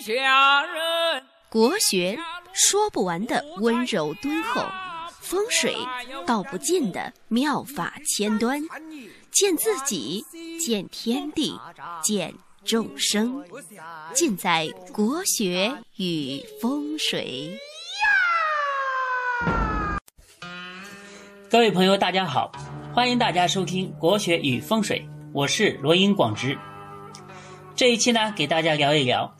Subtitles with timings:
[0.00, 1.22] 下人。
[1.48, 2.18] 国学
[2.52, 4.64] 说不完的温柔敦厚，
[5.20, 5.76] 风水
[6.26, 8.60] 道不尽的妙法千端，
[9.30, 10.24] 见自己，
[10.58, 11.58] 见天地，
[12.02, 12.34] 见
[12.64, 13.44] 众生，
[14.12, 17.56] 尽在国学与风水。
[21.48, 22.50] 各位朋友，大家好，
[22.92, 24.98] 欢迎大家收听《国学与风水》，
[25.32, 26.58] 我是罗英广直。
[27.76, 29.32] 这一期呢，给大家聊一聊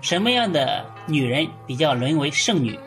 [0.00, 2.78] 什么样的女人比较沦为剩女。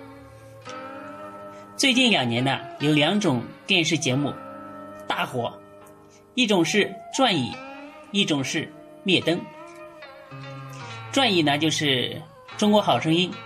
[1.75, 4.33] 最近两年呢，有两种电视节目
[5.07, 5.51] 大火，
[6.35, 6.85] 一种是
[7.15, 7.51] 《转椅》，
[8.11, 8.65] 一种是
[9.03, 9.37] 《灭灯》。
[11.11, 12.21] 《转椅》呢就是
[12.59, 13.29] 《中国好声音》，《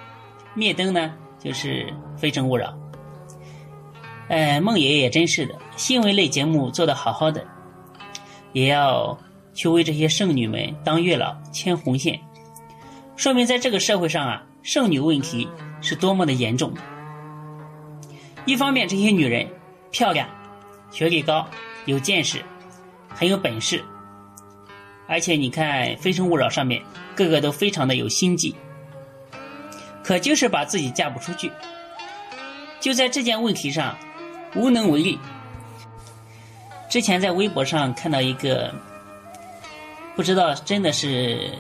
[0.54, 1.86] 灭灯》呢就是
[2.18, 2.68] 《非诚勿扰》。
[4.28, 7.46] 呃，孟爷爷真是的，新闻类节目做得好好的，
[8.54, 9.18] 也要
[9.54, 12.20] 去为这些剩女们当月老牵红线，
[13.16, 15.48] 说明在这个社会上啊，剩女问题
[15.82, 16.74] 是多么的严重。
[18.46, 19.48] 一方面，这些女人
[19.92, 20.28] 漂亮、
[20.92, 21.48] 学历高、
[21.86, 22.44] 有见识、
[23.10, 23.84] 很有本事，
[25.08, 26.82] 而且你看《非诚勿扰》上面
[27.16, 28.56] 个个都非常的有心计，
[30.04, 31.52] 可就是把自己嫁不出去。
[32.80, 33.96] 就在这件问题上。
[34.58, 35.20] 无能为力。
[36.90, 38.74] 之前在微博上看到一个，
[40.16, 41.52] 不知道真的是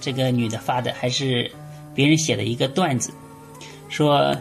[0.00, 1.50] 这个女的发的，还是
[1.94, 3.12] 别人写的一个段子，
[3.88, 4.36] 说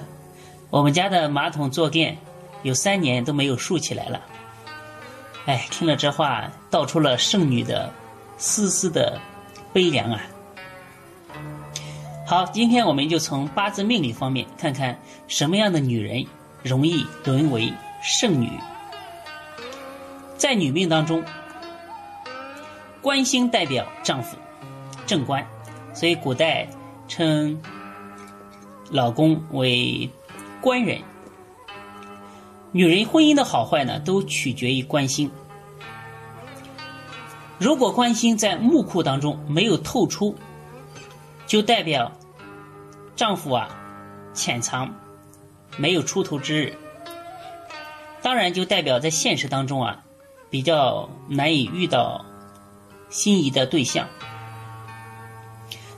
[0.70, 2.17] 我们家的马桶坐垫
[2.64, 4.22] 有三年都没有竖起来了。
[5.45, 7.92] 哎，听了这话，道出了剩女的
[8.38, 9.20] 丝丝的
[9.73, 10.22] 悲凉啊。
[12.26, 16.26] 好，今天我们就从八字命理方面看看什么样的女人。
[16.64, 18.50] 容易沦为剩女，
[20.36, 21.23] 在女命当中，
[23.03, 24.36] 官星代表丈夫，
[25.06, 25.45] 正官，
[25.94, 26.67] 所以古代
[27.08, 27.61] 称
[28.89, 30.09] 老公为
[30.61, 31.02] 官人。
[32.72, 35.32] 女人婚姻的好坏呢，都取决于官星。
[37.58, 40.36] 如果官星在木库当中没有透出，
[41.48, 42.11] 就代表
[43.15, 43.70] 丈夫啊
[44.33, 44.94] 潜藏。
[45.77, 46.73] 没有出头之日，
[48.21, 50.05] 当然就代表在现实当中啊，
[50.49, 52.23] 比较难以遇到
[53.10, 54.08] 心仪的对象。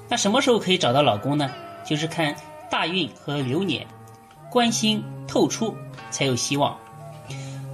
[0.10, 1.50] 那什么时候可以找到老公呢？
[1.86, 2.36] 就是看
[2.70, 3.86] 大运和流年，
[4.50, 5.76] 官星透出
[6.10, 6.78] 才有希望。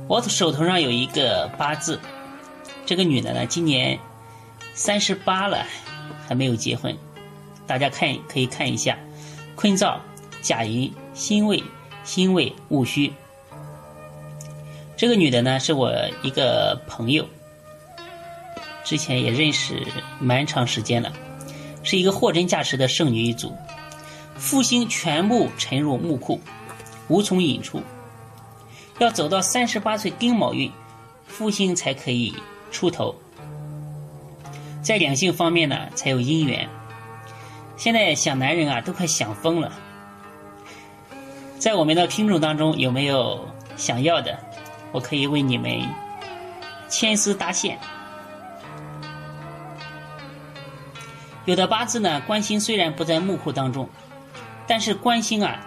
[0.07, 1.99] 我手头上有一个八字，
[2.85, 3.97] 这个女的呢，今年
[4.73, 5.65] 三十八了，
[6.27, 6.95] 还没有结婚。
[7.65, 8.97] 大家看可以看一下，
[9.55, 9.97] 坤燥、
[10.41, 11.63] 甲寅、辛未。
[12.03, 13.13] 辛未戊戌，
[14.97, 15.89] 这个女的呢是我
[16.21, 17.25] 一个朋友，
[18.83, 19.81] 之前也认识
[20.19, 21.13] 蛮长时间了，
[21.83, 23.53] 是一个货真价实的剩女一族，
[24.37, 26.39] 复星全部沉入墓库，
[27.09, 27.81] 无从引出，
[28.99, 30.71] 要走到三十八岁丁卯运，
[31.27, 32.33] 复星才可以
[32.71, 33.13] 出头，
[34.81, 36.67] 在两性方面呢才有姻缘，
[37.77, 39.71] 现在想男人啊都快想疯了。
[41.59, 44.37] 在我们的听众当中，有没有想要的？
[44.91, 45.81] 我可以为你们
[46.87, 47.79] 牵丝搭线。
[51.45, 53.89] 有的八字呢，官星虽然不在木库当中，
[54.65, 55.59] 但是官星啊，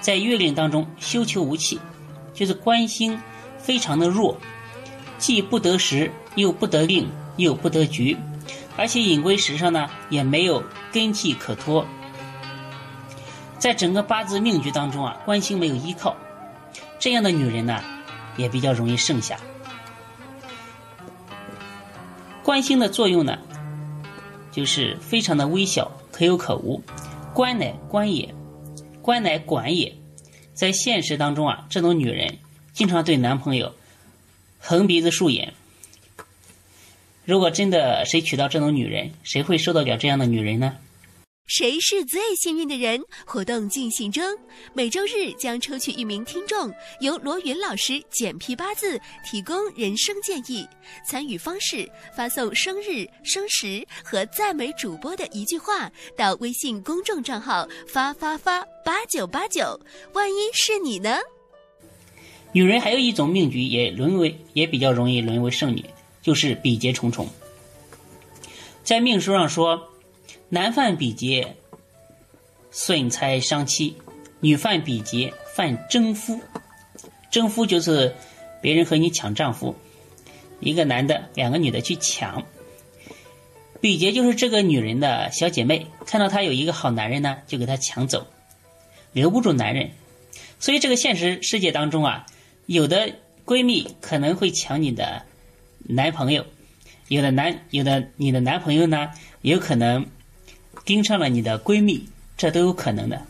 [0.00, 1.78] 在月令当中休囚无气，
[2.34, 3.20] 就是官星
[3.58, 4.36] 非常的弱，
[5.18, 8.16] 既不得时，又不得令，又不得局，
[8.76, 10.62] 而且隐归时上呢，也没有
[10.92, 11.86] 根气可托。
[13.58, 16.16] 在整个八字命局当中啊，官星没有依靠，
[16.98, 17.80] 这样的女人呢，
[18.36, 19.36] 也比较容易剩下。
[22.42, 23.38] 官星的作用呢，
[24.52, 26.80] 就是非常的微小，可有可无。
[27.34, 28.32] 官乃官也，
[29.00, 29.94] 官乃管也。
[30.54, 32.38] 在现实当中啊，这种女人
[32.72, 33.74] 经常对男朋友
[34.60, 35.54] 横鼻子竖眼。
[37.24, 40.76] 如果真的谁娶到这种女人，谁会受得了这样的女人呢？
[41.54, 42.98] 谁是最幸运的人？
[43.26, 44.24] 活动进行中，
[44.72, 50.66] 每周日将抽取一名听众，由罗云老师简批八字，提供人生建议。
[51.06, 59.78] 参与方式：发送生日、生时和赞美主播的一句话到微信公众账号发发发八九八九。
[60.14, 61.18] 万一是你呢？
[62.52, 65.84] 女人还有一种命局也沦为，也比较容易沦为剩女，
[66.22, 67.28] 就是比劫重重。
[68.82, 69.90] 在命书上说。
[70.54, 71.56] 男犯比劫，
[72.70, 73.94] 损财伤妻；
[74.40, 76.38] 女犯比劫，犯征夫。
[77.30, 78.14] 征夫就是
[78.60, 79.74] 别人和你抢丈夫，
[80.60, 82.44] 一个男的，两个女的去抢。
[83.80, 88.26] 比劫就是这个女人的小姐妹，看到她有一个好男人呢，就给她抢走，
[89.14, 89.92] 留不住男人。
[90.58, 92.26] 所以这个现实世界当中啊，
[92.66, 93.10] 有的
[93.46, 95.22] 闺蜜可能会抢你的
[95.78, 96.44] 男朋友，
[97.08, 100.06] 有的男有的你的男朋友呢，有可能
[100.84, 102.06] 盯上了你的闺蜜，
[102.36, 103.20] 这都有可能的。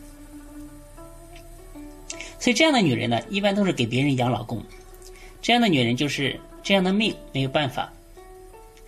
[2.38, 4.62] 所以这样的女人呢，一般都是给别人养老公。
[5.40, 7.92] 这样的女人就是这样的命，没有办法。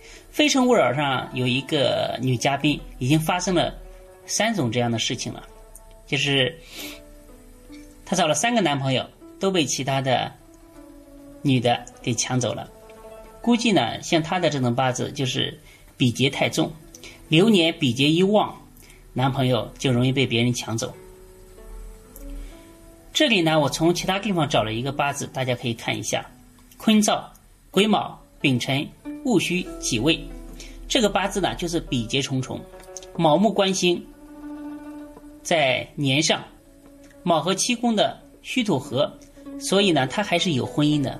[0.31, 3.73] 《非诚勿扰》上有一个女嘉宾，已经发生了
[4.25, 5.41] 三种这样的事情了，
[6.05, 6.53] 就是
[8.05, 9.09] 她找了三个男朋友，
[9.39, 10.29] 都被其他的
[11.41, 12.69] 女的给抢走了。
[13.41, 15.57] 估计呢，像她的这种八字就是
[15.95, 16.69] 比劫太重，
[17.27, 18.55] 流年比劫一旺，
[19.13, 20.93] 男朋友就容易被别人抢走。
[23.13, 26.25] 这里呢，我从其他地方找了一个八字，大家可以看一下：
[26.77, 27.23] 坤燥、
[27.71, 28.87] 癸卯、丙辰。
[29.25, 30.23] 戊戌己未，
[30.87, 32.61] 这个八字呢，就是比劫重重，
[33.17, 34.05] 卯木官星
[35.41, 36.43] 在年上，
[37.23, 39.11] 卯和七宫的戌土合，
[39.59, 41.19] 所以呢，他还是有婚姻的。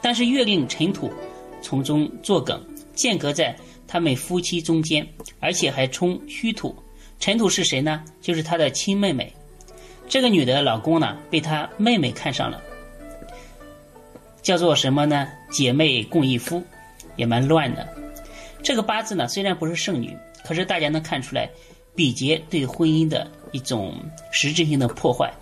[0.00, 1.12] 但是月令辰土
[1.60, 2.58] 从中作梗，
[2.94, 3.54] 间隔在
[3.94, 5.06] 他们夫妻中间，
[5.38, 6.74] 而且还冲戌土。
[7.20, 8.02] 辰土是谁呢？
[8.20, 9.32] 就是他的亲妹妹。
[10.08, 12.60] 这个女的老公呢，被她妹妹看上了，
[14.42, 15.28] 叫做什么呢？
[15.48, 16.60] 姐妹共一夫。
[17.14, 17.88] 也蛮乱的。
[18.64, 21.48] 这个八字呢，虽然不是剩女，可是大家能看出来，
[21.94, 23.94] 比劫对婚姻的一种
[24.32, 25.32] 实质性的破坏。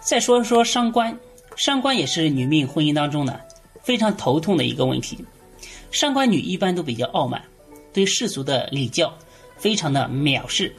[0.00, 1.18] 再说说伤官，
[1.56, 3.40] 伤官也是女命婚姻当中呢
[3.82, 5.24] 非常头痛的一个问题。
[5.90, 7.42] 上官女一般都比较傲慢，
[7.92, 9.12] 对世俗的礼教
[9.56, 10.74] 非常的藐视，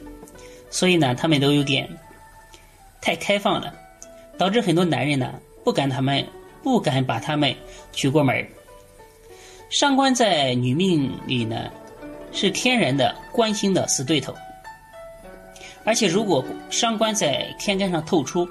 [0.70, 1.88] 所以呢，他们都有点
[3.00, 3.74] 太开放了，
[4.38, 5.34] 导致很多男人呢
[5.64, 6.26] 不敢他们。
[6.62, 7.56] 不敢把他们
[7.90, 8.46] 娶过门
[9.70, 11.70] 上官在女命里呢，
[12.32, 14.34] 是天然的官星的死对头。
[15.82, 18.46] 而且如果伤官在天干上透出，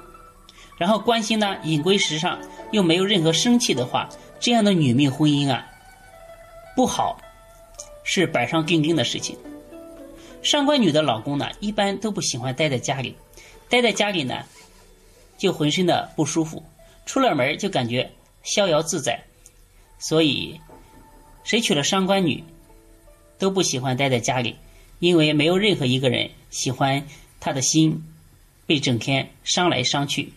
[0.76, 2.36] 然后官星呢隐归时上
[2.72, 4.08] 又没有任何生气的话，
[4.40, 5.64] 这样的女命婚姻啊
[6.80, 7.20] 不好，
[8.04, 9.36] 是板上钉钉的事情。
[10.42, 13.14] 上官女的老公呢，一般都不喜欢待在家里，
[13.68, 14.46] 待在家里呢
[15.36, 16.64] 就浑身的不舒服。
[17.04, 18.10] 出了门就感觉
[18.42, 19.22] 逍遥自在，
[19.98, 20.58] 所以
[21.44, 22.42] 谁娶了上官女
[23.38, 24.56] 都不喜欢待在家里，
[25.00, 27.06] 因为没有任何一个人喜欢
[27.40, 28.02] 他的心
[28.64, 30.32] 被整天伤来伤去。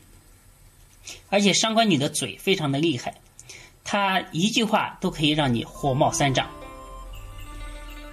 [1.30, 3.16] 而且上官女的嘴非常的厉害，
[3.84, 6.48] 他一句话都可以让你火冒三丈。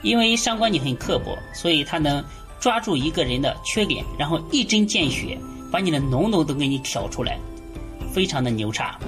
[0.02, 2.24] 因为伤官女很刻薄，所以她能
[2.58, 5.38] 抓住一个人的缺点，然后一针见血，
[5.70, 7.38] 把你的脓脓都给你挑出来。
[8.10, 8.98] 非常的牛叉。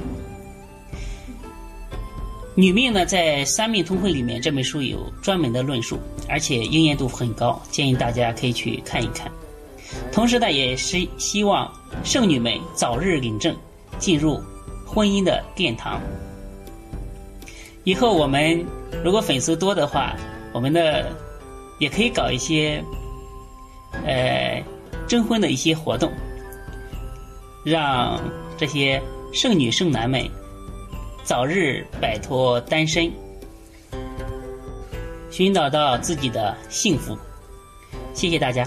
[2.55, 5.99] 女命呢，在《三命通会》里面这本书有专门的论述，
[6.29, 9.33] 而且应验度很高，建议大家可以去看一看。
[10.13, 11.73] 同时呢，也是希望
[12.05, 13.57] 剩女们早日领证，
[13.99, 14.39] 进入
[14.87, 15.99] 婚姻的殿堂。
[17.85, 18.65] 以后我们
[19.05, 20.17] 如果粉丝多的话，
[20.53, 21.11] 我们的
[21.79, 22.83] 也可以搞一些
[24.05, 24.63] 呃
[25.07, 26.11] 征婚的一些活动，
[27.65, 28.21] 让。
[28.59, 29.03] 这些
[29.33, 30.25] 剩女剩男们
[31.25, 33.11] 早日摆脱单身，
[35.33, 37.19] 寻找到自己的幸福。
[38.15, 38.65] 谢谢大家。